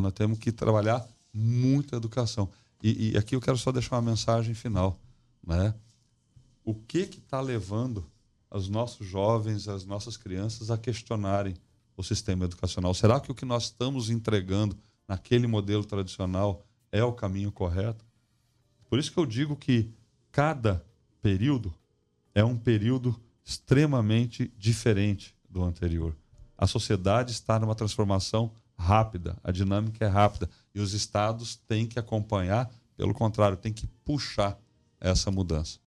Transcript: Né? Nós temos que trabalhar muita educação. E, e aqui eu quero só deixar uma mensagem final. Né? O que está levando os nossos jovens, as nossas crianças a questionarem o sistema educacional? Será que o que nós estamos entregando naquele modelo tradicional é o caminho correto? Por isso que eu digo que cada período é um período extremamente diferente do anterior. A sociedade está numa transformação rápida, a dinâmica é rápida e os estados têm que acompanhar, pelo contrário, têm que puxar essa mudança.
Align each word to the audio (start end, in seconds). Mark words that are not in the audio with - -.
Né? 0.00 0.04
Nós 0.04 0.12
temos 0.12 0.38
que 0.38 0.50
trabalhar 0.52 1.06
muita 1.32 1.96
educação. 1.96 2.48
E, 2.82 3.10
e 3.10 3.18
aqui 3.18 3.34
eu 3.34 3.40
quero 3.40 3.58
só 3.58 3.72
deixar 3.72 3.96
uma 3.96 4.10
mensagem 4.10 4.54
final. 4.54 4.98
Né? 5.46 5.74
O 6.64 6.74
que 6.74 6.98
está 6.98 7.40
levando 7.40 8.04
os 8.50 8.68
nossos 8.68 9.06
jovens, 9.06 9.68
as 9.68 9.84
nossas 9.84 10.16
crianças 10.16 10.70
a 10.70 10.78
questionarem 10.78 11.54
o 11.96 12.02
sistema 12.02 12.44
educacional? 12.44 12.94
Será 12.94 13.20
que 13.20 13.30
o 13.30 13.34
que 13.34 13.44
nós 13.44 13.64
estamos 13.64 14.10
entregando 14.10 14.76
naquele 15.06 15.46
modelo 15.46 15.84
tradicional 15.84 16.64
é 16.90 17.02
o 17.02 17.12
caminho 17.12 17.52
correto? 17.52 18.04
Por 18.88 18.98
isso 18.98 19.12
que 19.12 19.18
eu 19.18 19.26
digo 19.26 19.56
que 19.56 19.90
cada 20.30 20.84
período 21.20 21.74
é 22.34 22.44
um 22.44 22.56
período 22.56 23.18
extremamente 23.44 24.52
diferente 24.56 25.34
do 25.48 25.62
anterior. 25.62 26.14
A 26.56 26.66
sociedade 26.66 27.32
está 27.32 27.58
numa 27.58 27.74
transformação 27.74 28.52
rápida, 28.78 29.36
a 29.42 29.50
dinâmica 29.50 30.04
é 30.04 30.08
rápida 30.08 30.48
e 30.74 30.80
os 30.80 30.94
estados 30.94 31.56
têm 31.56 31.86
que 31.86 31.98
acompanhar, 31.98 32.70
pelo 32.96 33.12
contrário, 33.12 33.56
têm 33.56 33.72
que 33.72 33.86
puxar 34.04 34.56
essa 35.00 35.30
mudança. 35.30 35.76